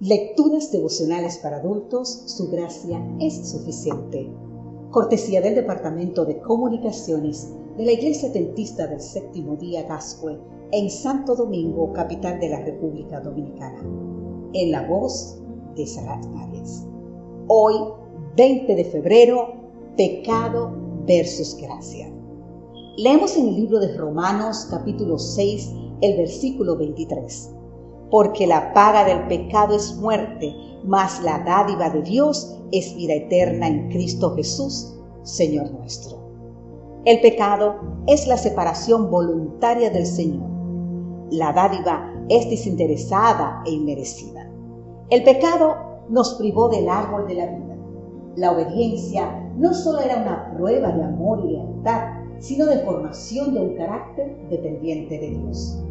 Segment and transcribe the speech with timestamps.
[0.00, 4.32] Lecturas devocionales para adultos, su gracia es suficiente.
[4.90, 10.38] Cortesía del Departamento de Comunicaciones de la Iglesia Tentista del Séptimo Día Gascue
[10.72, 13.82] en Santo Domingo, capital de la República Dominicana.
[14.54, 15.36] En la voz
[15.76, 16.86] de Sarat Arias.
[17.48, 17.74] Hoy,
[18.38, 19.52] 20 de febrero,
[19.98, 20.72] pecado
[21.06, 22.10] versus gracia.
[22.96, 25.70] Leemos en el libro de Romanos capítulo 6,
[26.00, 27.59] el versículo 23
[28.10, 33.68] porque la paga del pecado es muerte, mas la dádiva de Dios es vida eterna
[33.68, 36.18] en Cristo Jesús, Señor nuestro.
[37.04, 40.48] El pecado es la separación voluntaria del Señor.
[41.30, 44.50] La dádiva es desinteresada e inmerecida.
[45.08, 45.76] El pecado
[46.08, 47.76] nos privó del árbol de la vida.
[48.36, 53.60] La obediencia no solo era una prueba de amor y lealtad, sino de formación de
[53.60, 55.82] un carácter dependiente de Dios.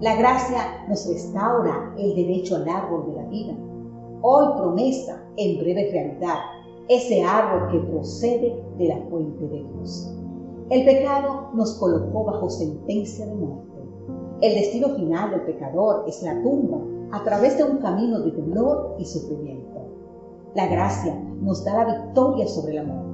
[0.00, 3.54] La gracia nos restaura el derecho al árbol de la vida.
[4.22, 6.38] Hoy promesa, en breve realidad,
[6.88, 10.10] ese árbol que procede de la fuente de Dios.
[10.70, 13.78] El pecado nos colocó bajo sentencia de muerte.
[14.40, 16.78] El destino final del pecador es la tumba
[17.12, 19.82] a través de un camino de dolor y sufrimiento.
[20.54, 23.10] La gracia nos da la victoria sobre la muerte.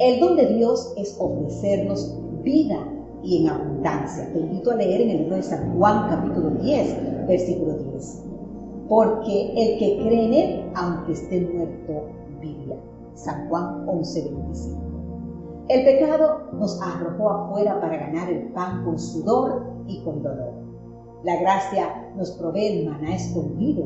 [0.00, 2.86] El don de Dios es ofrecernos vida
[3.22, 4.32] y en abundancia.
[4.32, 8.24] Te invito a leer en el libro de San Juan capítulo 10, versículo 10.
[8.88, 12.08] Porque el que cree en él, aunque esté muerto,
[12.40, 12.76] vivirá.
[13.14, 14.80] San Juan 11, 25.
[15.68, 20.52] El pecado nos arrojó afuera para ganar el pan con sudor y con dolor.
[21.22, 23.84] La gracia nos provee el maná escondido.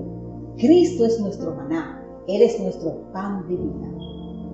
[0.56, 3.88] Cristo es nuestro maná, Él es nuestro pan de vida.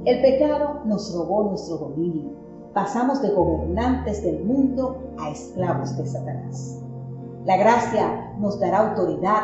[0.07, 2.31] El pecado nos robó nuestro dominio,
[2.75, 6.81] pasamos de gobernantes del mundo a esclavos de Satanás.
[7.45, 9.43] La gracia nos dará autoridad,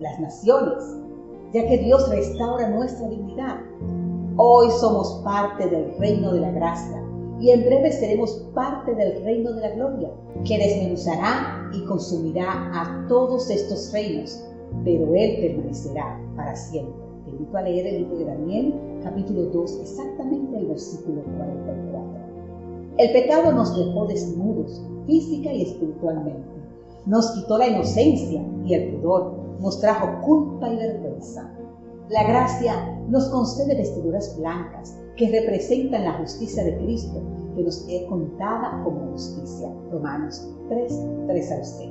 [0.00, 0.84] las naciones,
[1.52, 3.56] ya que Dios restaura nuestra dignidad.
[4.36, 7.02] Hoy somos parte del reino de la gracia
[7.40, 10.10] y en breve seremos parte del reino de la gloria,
[10.44, 14.44] que desmenuzará y consumirá a todos estos reinos,
[14.84, 17.09] pero Él permanecerá para siempre.
[17.40, 22.20] Invito a leer el libro de Daniel, capítulo 2, exactamente el versículo 44.
[22.98, 26.46] El pecado nos dejó desnudos, física y espiritualmente.
[27.06, 31.50] Nos quitó la inocencia y el pudor, nos trajo culpa y vergüenza.
[32.10, 37.22] La gracia nos concede vestiduras blancas que representan la justicia de Cristo,
[37.56, 39.72] que nos es contada como justicia.
[39.90, 41.90] Romanos 3, 3 al 6.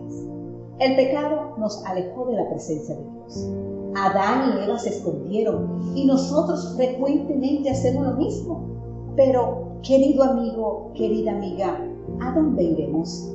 [0.78, 3.79] El pecado nos alejó de la presencia de Dios.
[4.06, 9.14] Adán y Eva se escondieron y nosotros frecuentemente hacemos lo mismo.
[9.16, 11.86] Pero, querido amigo, querida amiga,
[12.22, 13.30] ¿a dónde iremos?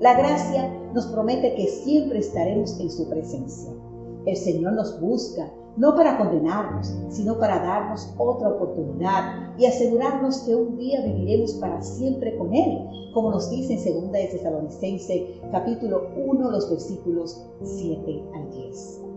[0.00, 3.72] La gracia nos promete que siempre estaremos en su presencia.
[4.26, 10.54] El Señor nos busca, no para condenarnos, sino para darnos otra oportunidad y asegurarnos que
[10.54, 16.50] un día viviremos para siempre con Él, como nos dice en 2 de capítulo 1,
[16.50, 19.07] los versículos 7 al 10.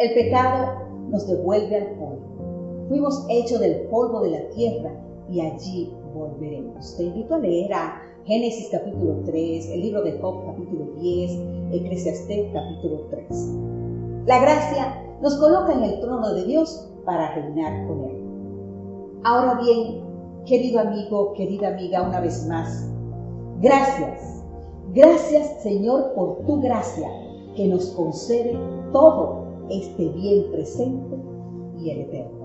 [0.00, 2.86] El pecado nos devuelve al polvo.
[2.88, 4.92] Fuimos hechos del polvo de la tierra
[5.28, 6.96] y allí volveremos.
[6.96, 11.32] Te invito a leer a Génesis capítulo 3, el libro de Job capítulo 10,
[11.72, 13.26] Eclesiastés capítulo 3.
[14.24, 19.20] La gracia nos coloca en el trono de Dios para reinar con Él.
[19.24, 20.00] Ahora bien,
[20.46, 22.90] querido amigo, querida amiga, una vez más,
[23.60, 24.42] gracias,
[24.94, 27.06] gracias Señor por tu gracia
[27.54, 28.58] que nos concede
[28.94, 31.16] todo este bien presente
[31.78, 32.39] y el eterno.